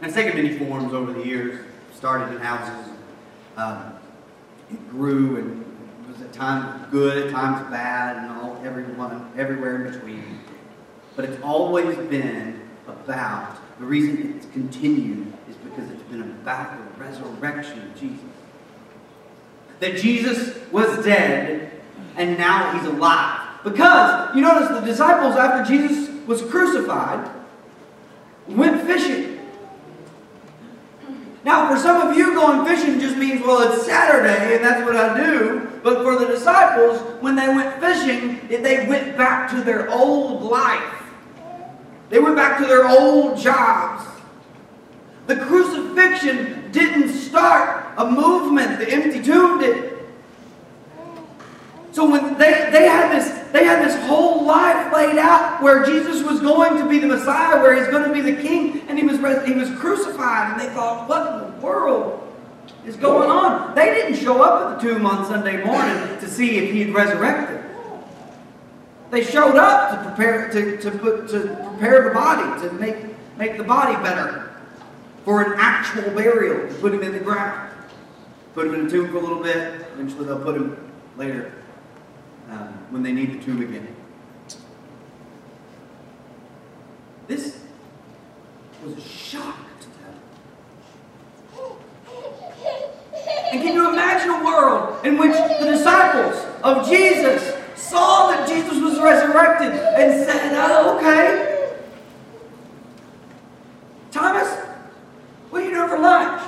And 0.00 0.08
it's 0.08 0.14
taken 0.14 0.42
many 0.42 0.58
forms 0.58 0.92
over 0.92 1.12
the 1.12 1.24
years. 1.24 1.64
Started 1.94 2.34
in 2.34 2.40
houses, 2.40 2.92
um, 3.56 3.92
it 4.72 4.90
grew 4.90 5.36
and 5.36 5.71
at 6.22 6.32
times 6.32 6.86
good, 6.90 7.26
at 7.26 7.32
times 7.32 7.70
bad, 7.70 8.16
and 8.16 8.30
all 8.40 8.60
everyone 8.64 9.30
everywhere 9.36 9.84
in 9.84 9.92
between. 9.92 10.40
But 11.16 11.26
it's 11.26 11.42
always 11.42 11.96
been 12.08 12.60
about 12.86 13.58
the 13.78 13.84
reason 13.84 14.34
it's 14.36 14.46
continued 14.52 15.32
is 15.48 15.56
because 15.56 15.90
it's 15.90 16.02
been 16.04 16.22
about 16.22 16.76
the 16.76 17.04
resurrection 17.04 17.82
of 17.82 18.00
Jesus. 18.00 18.24
That 19.80 19.96
Jesus 19.96 20.58
was 20.70 21.04
dead 21.04 21.80
and 22.16 22.38
now 22.38 22.78
he's 22.78 22.86
alive. 22.88 23.40
Because 23.64 24.34
you 24.34 24.42
notice 24.42 24.68
the 24.68 24.80
disciples, 24.80 25.36
after 25.36 25.70
Jesus 25.72 26.08
was 26.26 26.42
crucified, 26.42 27.30
went 28.48 28.82
fishing. 28.86 29.31
Now, 31.44 31.68
for 31.68 31.76
some 31.76 32.08
of 32.08 32.16
you, 32.16 32.34
going 32.34 32.64
fishing 32.64 33.00
just 33.00 33.16
means, 33.16 33.44
well, 33.44 33.72
it's 33.72 33.84
Saturday 33.84 34.56
and 34.56 34.64
that's 34.64 34.84
what 34.84 34.94
I 34.94 35.16
do. 35.24 35.68
But 35.82 36.02
for 36.02 36.16
the 36.18 36.26
disciples, 36.26 37.00
when 37.20 37.34
they 37.34 37.48
went 37.48 37.80
fishing, 37.80 38.40
they 38.48 38.86
went 38.86 39.16
back 39.16 39.50
to 39.50 39.60
their 39.62 39.90
old 39.90 40.42
life. 40.42 41.02
They 42.10 42.20
went 42.20 42.36
back 42.36 42.58
to 42.60 42.66
their 42.66 42.86
old 42.86 43.38
jobs. 43.38 44.04
The 45.26 45.36
crucifixion 45.36 46.70
didn't 46.70 47.08
start 47.12 47.94
a 47.96 48.10
movement, 48.10 48.78
the 48.78 48.90
empty 48.90 49.22
tomb 49.22 49.60
did. 49.60 49.91
So 51.92 52.10
when 52.10 52.38
they, 52.38 52.70
they 52.72 52.88
had 52.88 53.12
this 53.12 53.28
they 53.52 53.64
had 53.64 53.84
this 53.84 53.94
whole 54.06 54.44
life 54.44 54.92
laid 54.92 55.18
out 55.18 55.62
where 55.62 55.84
Jesus 55.84 56.22
was 56.22 56.40
going 56.40 56.78
to 56.78 56.88
be 56.88 56.98
the 56.98 57.06
Messiah, 57.06 57.60
where 57.60 57.76
he's 57.76 57.88
going 57.88 58.04
to 58.04 58.12
be 58.12 58.22
the 58.22 58.40
king, 58.40 58.80
and 58.88 58.98
he 58.98 59.04
was 59.04 59.18
he 59.46 59.52
was 59.52 59.70
crucified, 59.78 60.52
and 60.52 60.60
they 60.60 60.72
thought, 60.74 61.08
what 61.08 61.44
in 61.44 61.50
the 61.52 61.60
world? 61.60 62.18
is 62.86 62.96
going 62.96 63.30
on. 63.30 63.74
They 63.74 63.86
didn't 63.86 64.16
show 64.16 64.42
up 64.42 64.72
at 64.72 64.80
the 64.80 64.88
tomb 64.88 65.06
on 65.06 65.24
Sunday 65.26 65.64
morning 65.64 66.18
to 66.18 66.28
see 66.28 66.58
if 66.58 66.72
he'd 66.72 66.92
resurrected. 66.92 67.62
They 69.10 69.22
showed 69.22 69.56
up 69.56 69.90
to 69.90 70.08
prepare 70.08 70.50
to, 70.50 70.78
to, 70.78 70.90
put, 70.90 71.28
to 71.28 71.68
prepare 71.70 72.08
the 72.08 72.14
body, 72.14 72.62
to 72.62 72.72
make, 72.74 72.96
make 73.36 73.56
the 73.56 73.64
body 73.64 73.94
better 74.02 74.50
for 75.24 75.42
an 75.42 75.58
actual 75.58 76.10
burial, 76.10 76.68
to 76.68 76.74
put 76.80 76.94
him 76.94 77.02
in 77.02 77.12
the 77.12 77.20
ground. 77.20 77.70
Put 78.54 78.66
him 78.66 78.74
in 78.74 78.84
the 78.84 78.90
tomb 78.90 79.10
for 79.10 79.18
a 79.18 79.20
little 79.20 79.42
bit, 79.42 79.86
eventually 79.94 80.26
they'll 80.26 80.42
put 80.42 80.56
him 80.56 80.76
later 81.16 81.61
um, 82.52 82.68
when 82.90 83.02
they 83.02 83.12
need 83.12 83.40
the 83.40 83.44
tomb 83.44 83.62
again. 83.62 83.88
This 87.26 87.58
was 88.84 88.94
a 88.94 89.00
shock 89.00 89.56
to 89.80 89.86
them. 89.86 90.14
And 93.52 93.62
can 93.62 93.74
you 93.74 93.90
imagine 93.90 94.30
a 94.30 94.44
world 94.44 95.04
in 95.06 95.16
which 95.16 95.32
the 95.32 95.64
disciples 95.64 96.44
of 96.62 96.88
Jesus 96.88 97.54
saw 97.74 98.30
that 98.30 98.48
Jesus 98.48 98.82
was 98.82 98.98
resurrected 99.00 99.72
and 99.72 100.24
said, 100.26 100.52
oh, 100.54 100.98
okay. 100.98 101.74
Thomas, 104.10 104.48
what 105.50 105.62
are 105.62 105.64
you 105.64 105.74
doing 105.74 105.88
for 105.88 105.98
lunch? 105.98 106.42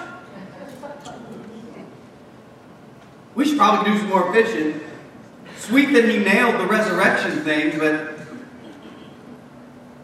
We 3.34 3.44
should 3.46 3.58
probably 3.58 3.92
do 3.92 3.99
some 3.99 4.08
more 4.08 4.32
fishing. 4.32 4.80
Sweet 5.64 5.94
that 5.94 6.04
he 6.04 6.18
nailed 6.18 6.61
the 6.61 6.66
resurrection 6.66 7.40
thing, 7.40 7.78
but 7.78 8.18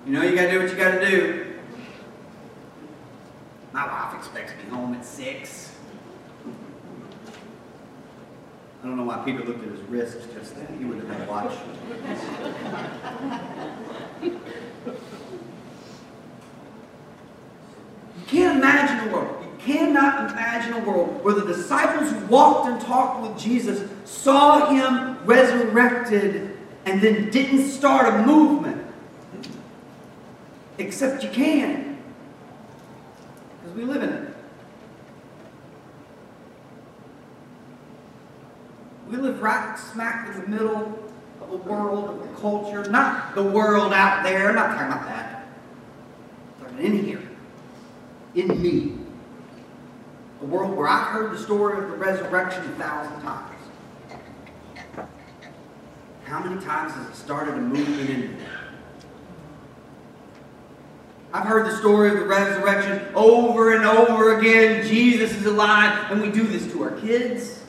you 0.06 0.12
know 0.12 0.22
you 0.22 0.34
gotta 0.34 0.50
do 0.50 0.60
what 0.60 0.70
you 0.70 0.74
gotta 0.74 1.06
do. 1.06 1.54
My 3.74 3.86
wife 3.86 4.14
expects 4.18 4.52
me 4.52 4.70
home 4.70 4.94
at 4.94 5.04
six. 5.04 5.76
I 8.82 8.86
don't 8.86 8.96
know 8.96 9.04
why 9.04 9.18
Peter 9.22 9.44
looked 9.44 9.62
at 9.62 9.70
his 9.70 9.82
wrists 9.82 10.26
just 10.32 10.56
then. 10.56 10.78
He 10.78 10.86
would 10.86 10.98
have 11.00 11.08
had 11.10 11.28
a 11.28 11.30
watch. 11.30 11.52
you 14.22 14.40
can't 18.28 18.56
imagine 18.56 19.10
a 19.10 19.12
world. 19.12 19.44
You 19.44 19.52
cannot 20.00 20.30
imagine 20.30 20.72
a 20.74 20.80
world 20.80 21.22
where 21.22 21.34
the 21.34 21.46
disciples 21.46 22.10
who 22.10 22.26
walked 22.26 22.68
and 22.68 22.80
talked 22.80 23.22
with 23.22 23.38
Jesus 23.38 23.88
saw 24.04 24.70
him 24.70 25.18
resurrected 25.24 26.56
and 26.86 27.00
then 27.00 27.30
didn't 27.30 27.68
start 27.68 28.12
a 28.12 28.26
movement. 28.26 28.86
Except 30.78 31.22
you 31.22 31.28
can. 31.28 31.98
Because 33.60 33.76
we 33.76 33.84
live 33.84 34.02
in 34.02 34.08
it. 34.08 34.34
We 39.10 39.16
live 39.16 39.42
right 39.42 39.78
smack 39.78 40.28
in 40.28 40.40
the 40.40 40.48
middle 40.48 40.98
of 41.42 41.50
the 41.50 41.56
world, 41.56 42.10
of 42.10 42.20
the 42.20 42.40
culture. 42.40 42.88
Not 42.88 43.34
the 43.34 43.42
world 43.42 43.92
out 43.92 44.22
there. 44.22 44.48
I'm 44.48 44.54
not 44.54 44.68
talking 44.68 44.86
about 44.86 45.06
that. 45.06 45.48
I'm 46.66 46.78
in 46.78 47.04
here. 47.04 47.28
In 48.34 48.62
me. 48.62 48.99
A 50.40 50.44
world 50.46 50.74
where 50.76 50.88
I've 50.88 51.08
heard 51.08 51.32
the 51.32 51.38
story 51.38 51.82
of 51.82 51.90
the 51.90 51.96
resurrection 51.96 52.62
a 52.64 52.74
thousand 52.76 53.20
times. 53.20 53.56
How 56.24 56.40
many 56.40 56.64
times 56.64 56.94
has 56.94 57.08
it 57.08 57.14
started 57.14 57.54
a 57.54 57.60
movement 57.60 58.08
in 58.08 58.20
me? 58.20 58.36
I've 61.32 61.46
heard 61.46 61.66
the 61.66 61.76
story 61.76 62.10
of 62.10 62.18
the 62.18 62.24
resurrection 62.24 63.06
over 63.14 63.74
and 63.74 63.84
over 63.84 64.38
again. 64.38 64.86
Jesus 64.86 65.32
is 65.36 65.46
alive, 65.46 66.10
and 66.10 66.22
we 66.22 66.30
do 66.30 66.42
this 66.44 66.72
to 66.72 66.82
our 66.84 66.92
kids. 67.00 67.62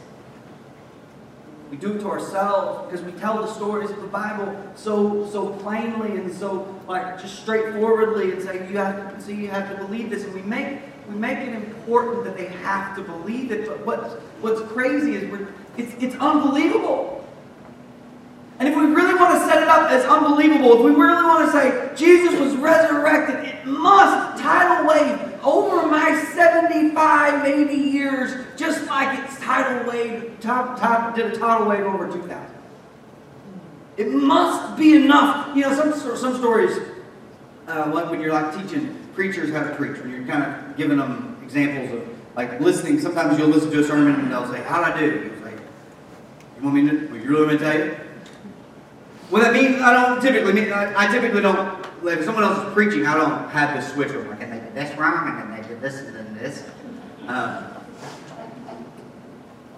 We 1.70 1.78
do 1.78 1.94
it 1.94 2.00
to 2.00 2.10
ourselves 2.10 2.90
because 2.90 3.06
we 3.06 3.18
tell 3.20 3.42
the 3.42 3.54
stories 3.54 3.90
of 3.90 4.02
the 4.02 4.08
Bible 4.08 4.54
so 4.76 5.30
so 5.30 5.54
plainly 5.54 6.18
and 6.18 6.34
so 6.34 6.68
like 6.88 7.22
just 7.22 7.40
straightforwardly 7.40 8.32
and 8.32 8.42
say 8.42 8.68
you 8.70 8.78
have 8.78 9.16
to 9.16 9.22
see 9.22 9.36
you 9.36 9.48
have 9.48 9.70
to 9.70 9.86
believe 9.86 10.10
this 10.10 10.26
and 10.26 10.34
we 10.34 10.42
make 10.42 10.80
we 11.10 11.16
make 11.16 11.38
it 11.40 11.54
important 11.54 12.24
that 12.26 12.38
they 12.38 12.48
have 12.48 12.96
to 12.96 13.02
believe 13.02 13.52
it. 13.52 13.68
But 13.68 13.86
what's 13.86 14.14
what's 14.42 14.62
crazy 14.72 15.16
is 15.16 15.32
we're 15.32 15.48
it's 15.78 15.94
it's 16.02 16.16
unbelievable. 16.16 17.18
And 18.60 18.70
if 18.70 18.76
we 18.76 18.86
really 18.86 19.16
want 19.16 19.34
to 19.34 19.48
set 19.48 19.64
it 19.64 19.68
up 19.68 19.90
as 19.90 20.06
unbelievable, 20.06 20.74
if 20.74 20.86
we 20.86 20.92
really 20.92 21.24
want 21.24 21.46
to 21.46 21.52
say 21.52 21.92
Jesus 21.96 22.40
was 22.40 22.56
resurrected, 22.58 23.38
it 23.38 23.66
must 23.66 24.40
tidal 24.40 24.88
wave 24.88 25.32
over 25.44 25.88
my 25.88 26.24
75, 26.36 27.44
80 27.44 27.74
years, 27.74 28.46
just 28.56 28.86
like 28.86 29.18
it's 29.18 29.40
tidal 29.40 29.92
wave, 29.92 30.38
top, 30.42 30.80
top, 30.80 31.16
did 31.16 31.34
a 31.34 31.36
tidal 31.36 31.68
wave 31.68 31.82
over 31.82 32.06
2000. 32.06 32.56
It 33.98 34.10
must 34.12 34.78
be 34.78 34.96
enough. 34.96 35.56
You 35.56 35.64
know, 35.64 35.74
some, 35.74 36.16
some 36.16 36.38
stories, 36.38 36.78
uh, 37.72 38.08
when 38.10 38.20
you're 38.20 38.34
like 38.34 38.56
teaching 38.56 38.98
preachers 39.14 39.52
how 39.52 39.64
to 39.64 39.76
preach, 39.76 39.98
when 40.00 40.12
you're 40.12 40.26
kind 40.26 40.44
of 40.44 40.78
giving 40.78 40.98
them 40.98 41.38
examples 41.44 41.92
of 41.92 42.08
like 42.36 42.60
listening, 42.60 43.00
sometimes 43.00 43.38
you'll 43.38 43.48
listen 43.48 43.72
to 43.72 43.80
a 43.80 43.84
sermon 43.84 44.20
and 44.20 44.32
they'll 44.32 44.50
say, 44.52 44.62
How'd 44.64 44.84
I 44.84 45.00
do? 45.00 45.06
You 45.06 45.42
say, 45.44 45.54
You 46.58 46.64
want 46.64 46.76
me 46.76 46.90
to, 46.90 46.96
you 46.96 47.30
really 47.30 47.46
want 47.46 47.54
me 47.54 47.58
to 47.58 47.64
tell 47.64 47.86
you? 47.86 47.96
Well, 49.30 49.42
that 49.44 49.54
means 49.54 49.82
I 49.82 49.94
don't 49.94 50.22
typically 50.22 50.54
mean, 50.54 50.74
I, 50.74 51.08
I 51.08 51.12
typically 51.12 51.42
don't, 51.42 52.04
like, 52.04 52.20
if 52.20 52.26
someone 52.26 52.44
else 52.44 52.68
is 52.68 52.74
preaching, 52.74 53.06
I 53.06 53.16
don't 53.16 53.50
have 53.50 53.76
this 53.76 53.94
switch 53.94 54.10
over. 54.10 54.30
Like, 54.30 54.42
and 54.42 54.52
they 54.52 54.60
did 54.60 54.76
this 54.76 54.98
wrong, 54.98 55.30
and 55.30 55.54
then 55.54 55.62
they 55.62 55.68
did 55.68 55.80
this 55.80 56.02
and 56.02 56.16
then 56.16 56.34
this. 56.38 56.68
Um, 57.28 57.66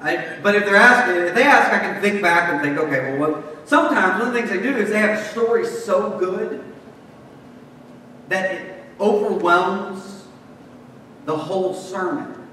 I, 0.02 0.40
but 0.42 0.56
if 0.56 0.66
they're 0.66 0.76
asking, 0.76 1.28
if 1.28 1.36
they 1.36 1.44
ask, 1.44 1.72
I 1.72 1.80
can 1.80 2.02
think 2.02 2.22
back 2.22 2.52
and 2.52 2.62
think, 2.64 2.80
okay, 2.80 3.18
well, 3.18 3.32
what? 3.32 3.70
Sometimes 3.70 4.20
one 4.20 4.30
of 4.30 4.34
the 4.34 4.40
things 4.40 4.50
they 4.50 4.62
do 4.62 4.76
is 4.76 4.90
they 4.90 5.00
have 5.00 5.24
story 5.28 5.66
so 5.68 6.18
good 6.18 6.64
that 8.30 8.56
it 8.56 8.84
overwhelms 9.00 10.26
the 11.26 11.36
whole 11.36 11.74
sermon. 11.74 12.48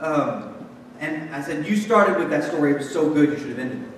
Um, 0.00 0.54
and 1.00 1.34
I 1.34 1.42
said, 1.42 1.66
you 1.66 1.76
started 1.76 2.18
with 2.18 2.30
that 2.30 2.44
story. 2.44 2.72
It 2.72 2.78
was 2.78 2.90
so 2.90 3.10
good, 3.10 3.30
you 3.30 3.36
should 3.36 3.48
have 3.50 3.58
ended 3.58 3.82
it. 3.82 3.88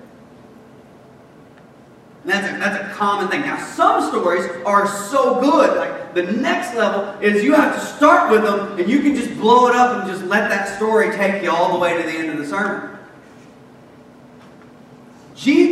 That's 2.25 2.49
a, 2.49 2.59
that's 2.59 2.83
a 2.83 2.95
common 2.95 3.29
thing. 3.29 3.43
Now, 3.43 3.63
some 3.63 4.09
stories 4.09 4.51
are 4.65 4.87
so 4.87 5.41
good. 5.41 5.77
Like 5.77 6.15
the 6.15 6.23
next 6.23 6.75
level 6.75 7.21
is 7.21 7.45
you 7.45 7.53
have 7.55 7.75
to 7.75 7.81
start 7.81 8.31
with 8.31 8.43
them 8.43 8.79
and 8.79 8.89
you 8.89 9.01
can 9.01 9.15
just 9.15 9.35
blow 9.37 9.69
it 9.69 9.77
up 9.77 10.01
and 10.01 10.11
just 10.11 10.25
let 10.25 10.49
that 10.49 10.75
story 10.77 11.15
take 11.15 11.43
you 11.43 11.51
all 11.51 11.75
the 11.75 11.79
way 11.79 12.01
to 12.01 12.03
the 12.03 12.17
end 12.17 12.31
of 12.31 12.39
the 12.39 12.47
sermon. 12.47 12.99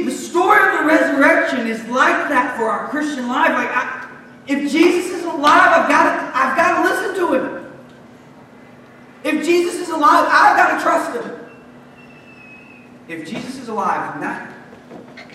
the 0.05 0.11
story 0.11 0.59
of 0.59 0.81
the 0.81 0.85
resurrection 0.85 1.67
is 1.67 1.83
like 1.87 2.29
that 2.29 2.57
for 2.59 2.69
our 2.69 2.89
Christian 2.89 3.29
life. 3.29 3.53
Like, 3.53 3.71
I, 3.71 4.02
if 4.47 4.73
Jesus 4.73 5.21
is 5.21 5.25
alive, 5.25 5.73
I've 5.73 5.89
got 5.89 6.05
to, 6.05 6.37
I've 6.37 6.57
got 6.57 6.83
to 6.83 6.89
listen 6.89 7.15
to 7.17 7.35
him. 7.35 7.73
If 9.25 9.45
Jesus 9.45 9.75
is 9.77 9.89
alive, 9.89 10.27
I've 10.29 10.57
got 10.57 10.77
to 10.77 10.83
trust 10.83 11.17
him. 11.17 11.39
If 13.09 13.29
Jesus 13.29 13.59
is 13.59 13.69
alive, 13.69 14.21
that 14.21 14.53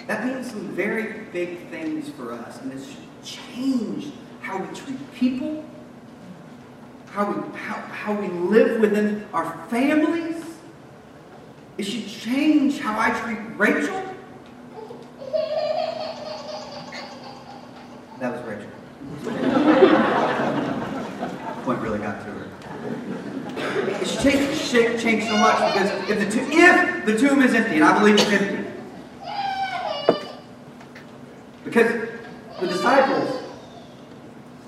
that 0.07 0.25
means 0.25 0.49
some 0.49 0.69
very 0.69 1.25
big 1.33 1.67
things 1.69 2.09
for 2.09 2.31
us, 2.31 2.61
and 2.61 2.71
it's 2.71 2.95
changed 3.23 4.13
how 4.41 4.57
we 4.57 4.73
treat 4.73 5.13
people, 5.13 5.65
how 7.07 7.29
we, 7.29 7.57
how, 7.57 7.75
how 7.75 8.13
we 8.13 8.27
live 8.27 8.79
within 8.79 9.27
our 9.33 9.67
families. 9.67 10.41
It 11.77 11.83
should 11.83 12.07
change 12.07 12.79
how 12.79 12.97
I 12.97 13.11
treat 13.19 13.37
Rachel. 13.57 14.01
That 18.19 18.33
was 18.33 18.41
Rachel. 18.45 18.71
Point 21.63 21.79
really 21.81 21.99
got 21.99 22.19
to 22.21 22.31
her. 22.31 22.47
It 24.01 24.07
should 24.07 24.96
change, 25.07 25.23
so 25.23 25.37
much 25.37 25.73
because 25.73 26.09
if 26.09 26.19
the, 26.19 26.31
tomb, 26.31 26.51
if 26.51 27.05
the 27.05 27.17
tomb 27.17 27.41
is 27.41 27.53
empty, 27.53 27.75
and 27.75 27.83
I 27.83 27.97
believe 27.97 28.15
it's 28.15 28.29
empty, 28.29 28.69
because 31.63 32.09
the 32.59 32.67
disciples 32.67 33.43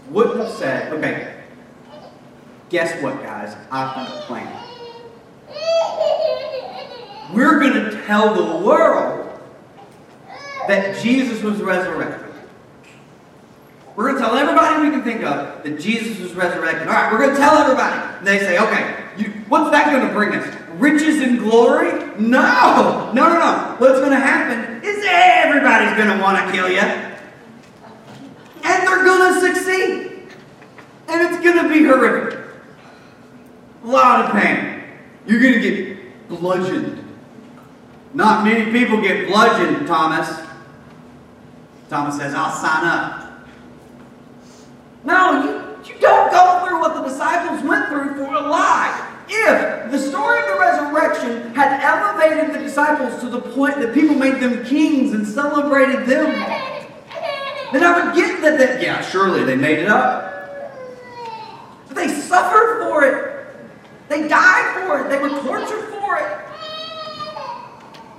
wouldn't 0.10 0.39
have 0.39 0.51
said, 0.51 0.93
okay, 0.93 1.43
guess 2.69 3.01
what, 3.01 3.22
guys? 3.22 3.55
I've 3.72 3.96
got 3.96 4.08
a 4.10 4.22
plan. 4.22 4.55
We're 7.34 7.60
going 7.60 7.74
to 7.74 8.03
tell 8.05 8.34
the 8.34 8.65
world 8.65 9.39
that 10.67 11.01
Jesus 11.01 11.43
was 11.43 11.62
resurrected. 11.62 12.34
We're 13.96 14.12
going 14.12 14.15
to 14.15 14.22
tell 14.22 14.38
everybody 14.38 14.88
we 14.88 14.91
can 14.91 15.03
think 15.03 15.24
of 15.24 15.63
that 15.63 15.79
Jesus 15.79 16.19
was 16.19 16.34
resurrected. 16.34 16.88
All 16.88 16.93
right, 16.93 17.12
we're 17.12 17.19
going 17.19 17.31
to 17.31 17.38
tell 17.38 17.58
everybody. 17.58 18.17
And 18.17 18.25
they 18.25 18.39
say, 18.39 18.58
okay, 18.58 19.08
you, 19.21 19.29
what's 19.47 19.71
that 19.71 19.91
going 19.91 20.07
to 20.07 20.13
bring 20.13 20.33
us? 20.33 20.55
Riches 20.73 21.21
and 21.21 21.39
glory? 21.39 21.91
No! 22.19 23.11
No, 23.13 23.27
no, 23.27 23.39
no. 23.39 23.75
What's 23.77 23.99
going 23.99 24.11
to 24.11 24.19
happen 24.19 24.83
is 24.83 25.03
everybody's 25.07 25.95
going 25.97 26.15
to 26.15 26.23
want 26.23 26.45
to 26.45 26.51
kill 26.51 26.69
you. 26.69 26.79
And 28.63 28.88
they're 28.88 29.03
going 29.03 29.33
to 29.33 29.53
succeed. 29.53 30.27
And 31.07 31.33
it's 31.33 31.43
going 31.43 31.57
to 31.57 31.73
be 31.73 31.85
horrific. 31.85 32.39
A 33.83 33.88
lot 33.88 34.25
of 34.25 34.31
pain. 34.31 34.83
You're 35.25 35.41
going 35.41 35.53
to 35.53 35.59
get 35.59 36.29
bludgeoned. 36.29 37.03
Not 38.13 38.43
many 38.43 38.71
people 38.71 39.01
get 39.01 39.27
bludgeoned, 39.27 39.88
Thomas. 39.88 40.29
Thomas 41.89 42.17
says, 42.17 42.33
I'll 42.35 42.51
sign 42.51 42.85
up. 42.85 43.47
No, 45.03 45.43
you, 45.43 45.93
you 45.93 45.99
don't 45.99 46.31
go 46.31 46.65
through 46.65 46.79
what 46.79 46.95
the 46.95 47.03
disciples 47.03 47.63
went 47.63 47.88
through 47.88 48.15
for 48.15 48.33
a 48.33 48.41
lie. 48.41 49.08
If 49.31 49.91
the 49.91 50.00
story 50.00 50.39
of 50.39 50.45
the 50.48 50.59
resurrection 50.59 51.53
had 51.53 51.81
elevated 51.83 52.55
the 52.55 52.59
disciples 52.59 53.21
to 53.21 53.29
the 53.29 53.39
point 53.39 53.79
that 53.79 53.93
people 53.93 54.15
made 54.15 54.41
them 54.41 54.65
kings 54.65 55.13
and 55.13 55.27
celebrated 55.27 56.07
them, 56.07 56.25
then 57.71 57.83
I 57.83 58.03
would 58.03 58.15
get 58.15 58.41
that, 58.41 58.57
that 58.57 58.81
yeah, 58.81 59.01
surely 59.01 59.43
they 59.43 59.55
made 59.55 59.77
it 59.77 59.88
up. 59.88 60.74
But 61.88 61.95
they 61.95 62.07
suffered 62.07 62.81
for 62.81 63.03
it. 63.03 63.45
They 64.09 64.27
died 64.27 64.88
for 64.88 65.01
it. 65.01 65.09
They 65.09 65.19
were 65.19 65.29
tortured 65.29 65.89
for 65.89 66.17
it. 66.17 66.39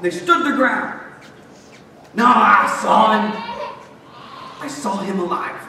They 0.02 0.10
stood 0.10 0.46
the 0.46 0.56
ground. 0.56 1.00
No, 2.14 2.24
I 2.26 2.78
saw 2.80 3.20
him. 3.20 3.32
I 4.60 4.68
saw 4.68 4.98
him 4.98 5.18
alive. 5.18 5.60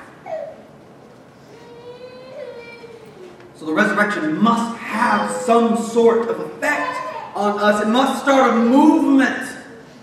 So 3.61 3.67
the 3.67 3.73
resurrection 3.73 4.41
must 4.41 4.75
have 4.79 5.29
some 5.29 5.77
sort 5.77 6.27
of 6.27 6.39
effect 6.39 6.97
on 7.35 7.59
us. 7.59 7.83
It 7.83 7.89
must 7.89 8.23
start 8.23 8.53
a 8.53 8.55
movement 8.55 9.55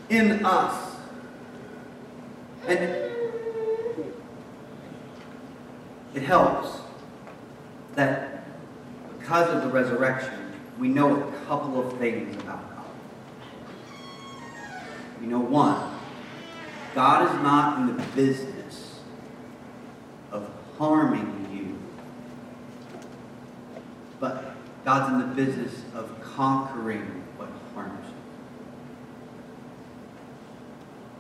in 0.08 0.46
us. 0.46 0.94
And 2.68 2.80
it 6.14 6.22
helps 6.22 6.78
that 7.96 8.44
because 9.18 9.52
of 9.52 9.64
the 9.64 9.70
resurrection, 9.70 10.52
we 10.78 10.86
know 10.86 11.20
a 11.20 11.32
couple 11.46 11.84
of 11.84 11.98
things 11.98 12.36
about 12.36 12.62
God. 12.76 12.84
We 15.20 15.26
know 15.26 15.40
one, 15.40 15.98
God 16.94 17.28
is 17.28 17.42
not 17.42 17.80
in 17.80 17.96
the 17.96 18.02
business 18.14 19.00
of 20.30 20.48
harming 20.78 21.48
you, 21.52 21.78
but 24.20 24.54
God's 24.88 25.12
in 25.12 25.18
the 25.18 25.35
business 25.35 25.83
of 25.95 26.18
conquering 26.23 27.23
what 27.37 27.50
harms 27.75 28.07
you. 28.07 28.14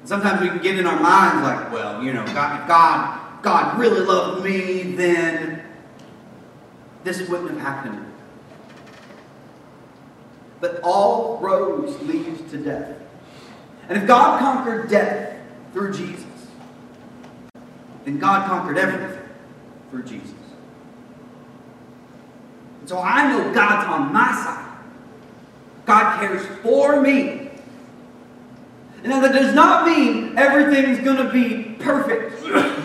Sometimes 0.06 0.40
we 0.40 0.48
can 0.48 0.62
get 0.62 0.78
in 0.78 0.86
our 0.86 0.98
minds 0.98 1.42
like, 1.42 1.70
well, 1.70 2.02
you 2.02 2.14
know, 2.14 2.24
God, 2.28 2.62
if 2.62 2.66
God, 2.66 3.42
God 3.42 3.78
really 3.78 4.00
loved 4.00 4.42
me, 4.42 4.94
then 4.94 5.62
this 7.04 7.28
wouldn't 7.28 7.50
have 7.50 7.60
happened. 7.60 8.06
But 10.62 10.80
all 10.82 11.36
roads 11.36 12.00
lead 12.04 12.48
to 12.48 12.56
death. 12.56 12.96
And 13.90 13.98
if 13.98 14.06
God 14.06 14.40
conquered 14.40 14.88
death 14.88 15.38
through 15.74 15.92
Jesus, 15.92 16.24
then 18.06 18.18
God 18.18 18.48
conquered 18.48 18.78
everything 18.78 19.28
through 19.90 20.04
Jesus. 20.04 20.47
So 22.88 22.98
I 22.98 23.30
know 23.30 23.52
God's 23.52 23.86
on 23.86 24.14
my 24.14 24.32
side. 24.32 24.78
God 25.84 26.18
cares 26.20 26.46
for 26.62 27.02
me. 27.02 27.50
And 29.04 29.12
that 29.12 29.30
does 29.32 29.54
not 29.54 29.86
mean 29.86 30.38
everything's 30.38 30.98
going 31.04 31.18
to 31.18 31.30
be 31.30 31.76
perfect. 31.78 32.42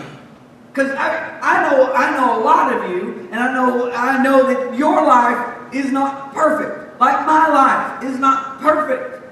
Because 0.74 0.90
I, 0.96 1.38
I 1.40 1.70
know 1.70 1.92
I 1.92 2.10
know 2.16 2.36
a 2.36 2.42
lot 2.42 2.74
of 2.74 2.90
you, 2.90 3.28
and 3.30 3.36
I 3.36 3.54
know 3.54 3.92
I 3.92 4.20
know 4.20 4.52
that 4.52 4.76
your 4.76 5.06
life 5.06 5.72
is 5.72 5.92
not 5.92 6.34
perfect. 6.34 6.98
Like 7.00 7.24
my 7.24 7.46
life 7.46 8.02
is 8.02 8.18
not 8.18 8.60
perfect. 8.60 9.22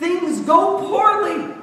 Things 0.00 0.40
go 0.40 0.80
poorly. 0.80 1.54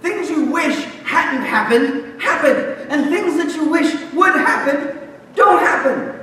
Things 0.00 0.30
you 0.30 0.44
wish 0.44 0.76
hadn't 1.02 1.44
happened, 1.44 2.22
happen. 2.22 2.86
And 2.88 3.10
things 3.10 3.36
that 3.36 3.52
you 3.56 3.68
wish 3.68 3.92
would 4.12 4.34
happen, 4.34 4.96
don't 5.34 5.58
happen. 5.58 6.13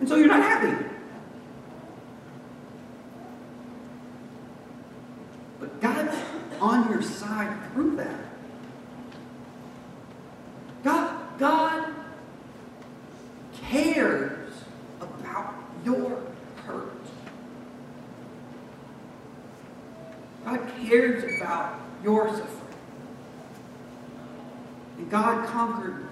And 0.00 0.08
so 0.08 0.16
you're 0.16 0.28
not 0.28 0.42
happy. 0.42 0.84
But 5.58 5.80
God's 5.80 6.16
on 6.60 6.90
your 6.90 7.02
side 7.02 7.56
through 7.72 7.96
that. 7.96 8.20
God, 10.84 11.38
God 11.38 11.94
cares 13.68 14.52
about 15.00 15.54
your 15.84 16.22
hurt. 16.64 16.92
God 20.44 20.60
cares 20.80 21.40
about 21.40 21.80
your 22.02 22.28
suffering. 22.28 22.54
And 24.98 25.10
God 25.10 25.46
conquered 25.48 26.06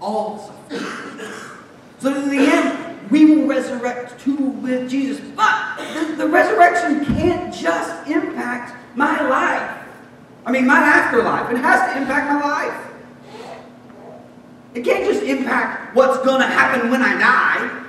all 0.00 0.38
suffering. 0.68 1.30
So 2.00 2.14
in 2.14 2.28
the 2.28 2.36
end, 2.36 2.53
resurrect 4.04 4.20
too 4.24 4.36
with 4.36 4.90
Jesus. 4.90 5.20
But 5.34 5.76
the, 5.94 6.16
the 6.16 6.28
resurrection 6.28 7.04
can't 7.16 7.52
just 7.54 8.08
impact 8.08 8.76
my 8.96 9.20
life. 9.28 9.80
I 10.46 10.52
mean, 10.52 10.66
my 10.66 10.78
afterlife. 10.78 11.50
It 11.50 11.58
has 11.58 11.92
to 11.92 12.00
impact 12.00 12.30
my 12.30 12.48
life. 12.48 12.80
It 14.74 14.84
can't 14.84 15.04
just 15.04 15.22
impact 15.22 15.94
what's 15.94 16.18
going 16.24 16.40
to 16.40 16.46
happen 16.46 16.90
when 16.90 17.00
I 17.00 17.18
die. 17.18 17.84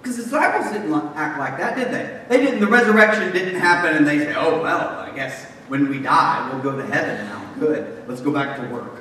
Because 0.00 0.18
the 0.18 0.24
disciples 0.24 0.72
didn't 0.72 0.92
act 1.16 1.38
like 1.38 1.58
that, 1.58 1.76
did 1.76 1.88
they? 1.88 2.24
They 2.28 2.44
didn't. 2.44 2.60
The 2.60 2.66
resurrection 2.66 3.32
didn't 3.32 3.60
happen, 3.60 3.96
and 3.96 4.06
they 4.06 4.18
say, 4.18 4.34
"Oh 4.36 4.62
well, 4.62 5.00
I 5.00 5.10
guess 5.14 5.44
when 5.68 5.88
we 5.88 5.98
die, 6.00 6.48
we'll 6.52 6.62
go 6.62 6.76
to 6.76 6.86
heaven 6.86 7.26
now. 7.26 7.42
Good. 7.58 8.04
Let's 8.06 8.20
go 8.20 8.32
back 8.32 8.56
to 8.60 8.68
work." 8.72 8.97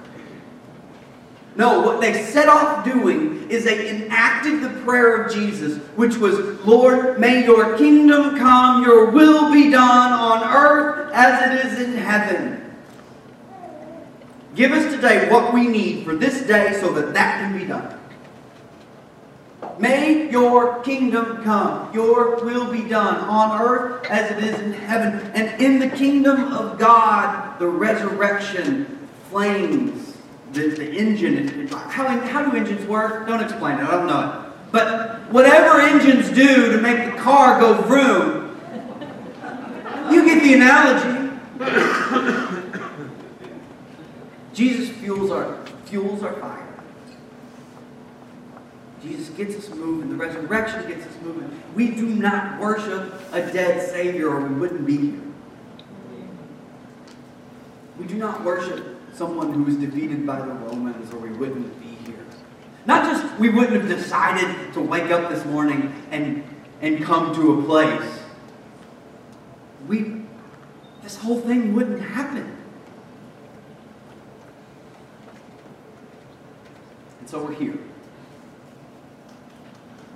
No, 1.57 1.81
what 1.81 1.99
they 1.99 2.23
set 2.23 2.47
off 2.47 2.85
doing 2.85 3.49
is 3.49 3.65
they 3.65 3.89
enacted 3.89 4.61
the 4.61 4.69
prayer 4.81 5.23
of 5.23 5.33
Jesus, 5.33 5.79
which 5.95 6.15
was, 6.17 6.63
Lord, 6.63 7.19
may 7.19 7.43
your 7.43 7.75
kingdom 7.79 8.37
come, 8.37 8.83
your 8.83 9.09
will 9.09 9.51
be 9.51 9.71
done 9.71 10.13
on 10.13 10.43
earth 10.43 11.11
as 11.13 11.51
it 11.51 11.65
is 11.65 11.81
in 11.81 11.97
heaven. 11.97 12.75
Give 14.53 14.71
us 14.71 14.93
today 14.93 15.31
what 15.31 15.51
we 15.51 15.67
need 15.67 16.05
for 16.05 16.15
this 16.15 16.45
day 16.45 16.79
so 16.79 16.93
that 16.93 17.15
that 17.15 17.39
can 17.39 17.57
be 17.57 17.65
done. 17.65 17.97
May 19.79 20.29
your 20.29 20.81
kingdom 20.81 21.43
come, 21.43 21.91
your 21.91 22.43
will 22.43 22.71
be 22.71 22.87
done 22.87 23.17
on 23.17 23.59
earth 23.61 24.05
as 24.11 24.31
it 24.31 24.43
is 24.43 24.59
in 24.59 24.73
heaven. 24.73 25.31
And 25.33 25.59
in 25.59 25.79
the 25.79 25.89
kingdom 25.95 26.53
of 26.53 26.77
God, 26.77 27.57
the 27.59 27.67
resurrection 27.67 29.07
flames, 29.29 30.16
the, 30.53 30.67
the 30.69 30.91
engine. 30.91 31.67
How, 31.67 32.07
how 32.07 32.49
do 32.49 32.57
engines 32.57 32.85
work? 32.87 33.27
Don't 33.27 33.41
explain 33.41 33.79
it, 33.79 33.83
I 33.83 33.91
don't 33.91 34.07
know 34.07 34.31
it. 34.31 34.47
But 34.71 35.31
whatever 35.31 35.79
engines 35.79 36.29
do 36.29 36.71
to 36.71 36.81
make 36.81 37.11
the 37.11 37.17
car 37.19 37.59
go 37.59 37.81
vroom, 37.81 38.59
you 40.11 40.25
get 40.25 40.43
the 40.43 40.53
analogy. 40.53 41.27
Jesus 44.53 44.89
fuels 44.97 45.31
our, 45.31 45.65
fuels 45.85 46.23
our 46.23 46.33
fire. 46.33 46.67
Jesus 49.01 49.29
gets 49.29 49.55
us 49.55 49.69
moving. 49.69 50.09
The 50.09 50.15
resurrection 50.15 50.87
gets 50.87 51.05
us 51.05 51.13
moving. 51.21 51.61
We 51.75 51.91
do 51.91 52.07
not 52.07 52.59
worship 52.59 53.13
a 53.31 53.41
dead 53.51 53.87
Savior 53.89 54.29
or 54.29 54.41
we 54.41 54.55
wouldn't 54.55 54.85
be 54.85 54.97
here. 54.97 55.21
We 57.99 58.05
do 58.05 58.15
not 58.15 58.43
worship 58.43 58.96
someone 59.17 59.51
who 59.51 59.63
was 59.63 59.75
defeated 59.77 60.25
by 60.25 60.39
the 60.39 60.45
Romans 60.45 61.11
or 61.11 61.17
we 61.17 61.31
wouldn't 61.31 61.79
be 61.81 62.11
here. 62.11 62.23
Not 62.85 63.03
just 63.03 63.39
we 63.39 63.49
wouldn't 63.49 63.81
have 63.81 63.87
decided 63.87 64.73
to 64.73 64.81
wake 64.81 65.11
up 65.11 65.29
this 65.31 65.43
morning 65.45 65.93
and, 66.11 66.43
and 66.81 67.03
come 67.03 67.33
to 67.35 67.59
a 67.59 67.63
place. 67.63 68.19
We, 69.87 70.21
this 71.01 71.17
whole 71.17 71.41
thing 71.41 71.73
wouldn't 71.73 72.01
happen. 72.01 72.57
And 77.19 77.29
so 77.29 77.43
we're 77.43 77.55
here. 77.55 77.77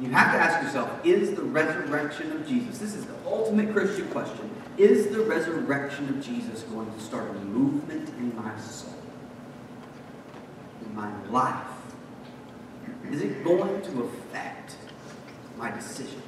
You 0.02 0.10
have 0.10 0.34
to 0.34 0.40
ask 0.40 0.64
yourself 0.64 1.06
is 1.06 1.36
the 1.36 1.44
resurrection 1.44 2.32
of 2.32 2.48
Jesus, 2.48 2.80
this 2.80 2.96
is 2.96 3.06
the 3.06 3.14
ultimate 3.24 3.72
Christian 3.72 4.08
question, 4.08 4.50
is 4.76 5.10
the 5.10 5.22
resurrection 5.22 6.10
of 6.10 6.26
Jesus 6.26 6.64
going 6.64 6.92
to 6.92 7.00
start 7.00 7.30
a 7.30 7.34
movement 7.34 8.10
in 8.10 8.36
my 8.36 8.58
soul, 8.60 8.96
in 10.84 10.96
my 10.96 11.12
life? 11.28 11.68
Is 13.12 13.22
it 13.22 13.44
going 13.44 13.82
to 13.84 14.04
affect 14.04 14.76
my 15.56 15.70
decisions? 15.70 16.24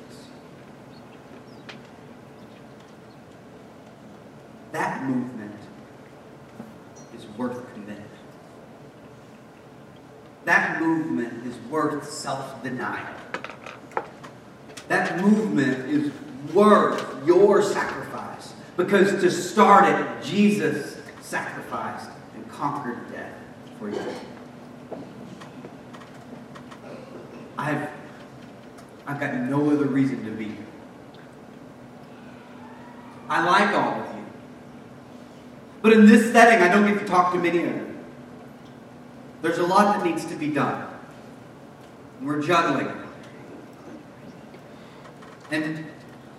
That 4.71 5.03
movement 5.03 5.59
is 7.15 7.25
worth 7.37 7.73
committing. 7.73 8.03
That 10.45 10.79
movement 10.79 11.47
is 11.47 11.55
worth 11.71 12.07
self 12.07 12.61
denial. 12.61 13.15
That 14.93 15.19
movement 15.19 15.89
is 15.89 16.11
worth 16.53 17.25
your 17.25 17.63
sacrifice. 17.63 18.53
Because 18.77 19.09
to 19.21 19.31
start 19.31 19.85
it, 19.85 20.23
Jesus 20.23 21.01
sacrificed 21.19 22.11
and 22.35 22.47
conquered 22.47 23.11
death 23.11 23.33
for 23.79 23.89
you. 23.89 23.99
I've, 27.57 27.89
I've 29.07 29.19
got 29.19 29.33
no 29.33 29.71
other 29.71 29.85
reason 29.85 30.23
to 30.25 30.31
be 30.31 30.45
here. 30.45 30.57
I 33.29 33.43
like 33.43 33.75
all 33.75 33.99
of 33.99 34.15
you. 34.15 34.25
But 35.81 35.93
in 35.93 36.05
this 36.05 36.31
setting, 36.31 36.61
I 36.61 36.71
don't 36.71 36.85
get 36.85 36.99
to 36.99 37.07
talk 37.07 37.33
to 37.33 37.39
many 37.39 37.63
of 37.63 37.65
you. 37.65 37.95
There's 39.41 39.57
a 39.57 39.65
lot 39.65 39.97
that 39.97 40.05
needs 40.05 40.23
to 40.25 40.35
be 40.35 40.49
done. 40.49 40.87
We're 42.21 42.43
juggling. 42.43 43.02
And 45.53 45.85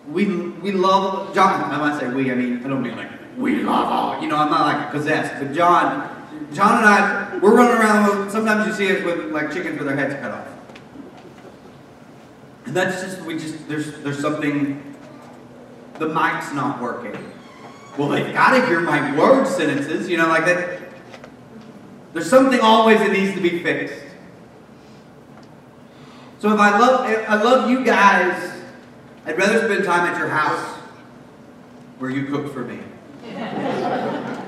we 0.08 0.26
we 0.26 0.72
love 0.72 1.32
John. 1.34 1.70
I 1.70 1.78
might 1.78 2.00
say 2.00 2.08
we. 2.08 2.32
I 2.32 2.34
mean 2.34 2.64
I 2.64 2.68
don't 2.68 2.82
mean 2.82 2.96
like 2.96 3.12
we 3.38 3.62
love 3.62 3.86
all. 3.86 4.20
You 4.20 4.28
know 4.28 4.36
I'm 4.36 4.50
not 4.50 4.66
like 4.66 4.90
possessed. 4.90 5.40
But 5.40 5.54
John, 5.54 6.26
John 6.52 6.78
and 6.78 6.86
I, 6.86 7.38
we're 7.38 7.56
running 7.56 7.78
around. 7.78 8.28
Sometimes 8.28 8.66
you 8.66 8.72
see 8.74 8.96
us 8.96 9.04
with 9.04 9.30
like 9.30 9.52
chickens 9.52 9.78
with 9.78 9.86
their 9.86 9.96
heads 9.96 10.14
cut 10.16 10.32
off. 10.32 10.48
And 12.66 12.74
that's 12.74 13.02
just 13.02 13.22
we 13.22 13.38
just 13.38 13.68
there's 13.68 14.00
there's 14.00 14.20
something. 14.20 14.96
The 16.00 16.08
mic's 16.08 16.52
not 16.52 16.82
working. 16.82 17.16
Well, 17.96 18.08
they've 18.08 18.34
got 18.34 18.58
to 18.58 18.66
hear 18.66 18.80
my 18.80 19.16
word 19.16 19.46
sentences. 19.46 20.08
You 20.08 20.16
know 20.16 20.26
like 20.26 20.44
that. 20.46 20.80
There's 22.14 22.28
something 22.28 22.58
always 22.58 22.98
that 22.98 23.12
needs 23.12 23.32
to 23.34 23.40
be 23.40 23.62
fixed. 23.62 24.02
So 26.40 26.52
if 26.52 26.58
I 26.58 26.76
love 26.80 27.08
if 27.08 27.30
I 27.30 27.40
love 27.40 27.70
you 27.70 27.84
guys, 27.84 28.53
I'd 29.26 29.38
rather 29.38 29.64
spend 29.64 29.84
time 29.84 30.06
at 30.06 30.18
your 30.18 30.28
house 30.28 30.78
where 31.98 32.10
you 32.10 32.26
cook 32.26 32.52
for 32.52 32.64
me. 32.64 32.80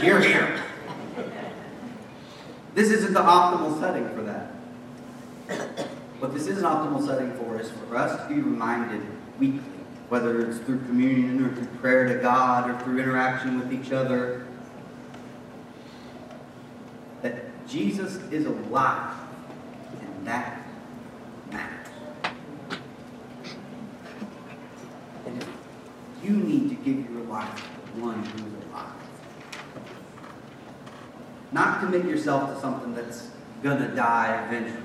Here, 0.00 0.20
here. 0.20 0.62
This 2.74 2.90
isn't 2.90 3.12
the 3.12 3.20
optimal 3.20 3.78
setting 3.80 4.08
for 4.10 4.22
that. 4.22 4.52
What 6.20 6.32
this 6.32 6.46
is 6.46 6.58
an 6.58 6.64
optimal 6.64 7.04
setting 7.04 7.32
for 7.34 7.60
is 7.60 7.70
for 7.70 7.96
us 7.96 8.22
to 8.22 8.28
be 8.28 8.40
reminded 8.40 9.02
weekly, 9.38 9.62
whether 10.08 10.48
it's 10.48 10.58
through 10.58 10.78
communion 10.80 11.44
or 11.44 11.54
through 11.54 11.66
prayer 11.78 12.06
to 12.08 12.22
God 12.22 12.70
or 12.70 12.78
through 12.84 13.00
interaction 13.00 13.58
with 13.58 13.72
each 13.72 13.92
other, 13.92 14.46
that 17.22 17.66
Jesus 17.68 18.16
is 18.32 18.46
alive 18.46 19.14
and 20.00 20.26
that 20.26 20.62
matters. 21.50 21.86
And 25.26 25.42
if 25.42 25.48
you 26.28 26.36
need 26.36 26.68
to 26.68 26.74
give 26.76 27.10
your 27.10 27.22
life 27.24 27.56
to 27.56 27.92
the 27.92 28.02
one 28.02 28.22
who 28.22 28.46
is 28.46 28.64
alive, 28.70 28.92
not 31.52 31.80
commit 31.80 32.04
yourself 32.04 32.54
to 32.54 32.60
something 32.60 32.94
that's 32.94 33.30
going 33.62 33.78
to 33.78 33.88
die 33.94 34.44
eventually, 34.46 34.82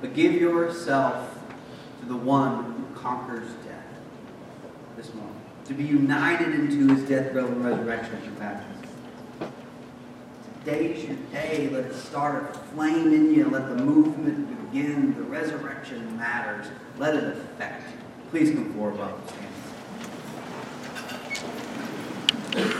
but 0.00 0.14
give 0.14 0.32
yourself 0.32 1.38
to 2.00 2.06
the 2.06 2.16
one 2.16 2.64
who 2.64 3.00
conquers 3.00 3.48
death 3.64 3.84
this 4.96 5.14
morning. 5.14 5.34
To 5.66 5.74
be 5.74 5.84
united 5.84 6.54
into 6.54 6.94
his 6.94 7.08
death, 7.08 7.32
burial, 7.32 7.52
and 7.52 7.64
resurrection 7.64 8.20
your 8.24 8.32
baptism. 8.32 8.74
Today's 10.64 11.04
your 11.04 11.16
day. 11.30 11.68
Let 11.70 11.84
it 11.86 11.94
start 11.94 12.50
a 12.50 12.58
flame 12.58 13.12
in 13.12 13.34
you. 13.34 13.48
Let 13.50 13.68
the 13.68 13.76
movement 13.76 14.72
begin. 14.72 15.14
The 15.14 15.22
resurrection 15.22 16.16
matters. 16.16 16.66
Let 16.96 17.14
it 17.14 17.24
affect 17.24 17.82
you. 17.90 17.98
Please 18.30 18.50
come 18.50 18.72
forward 18.74 18.98
while 18.98 19.18
we 22.58 22.64
stand. 22.64 22.78